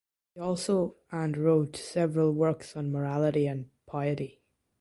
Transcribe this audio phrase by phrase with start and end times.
[0.33, 4.41] He also and wrote several works on morality and piety.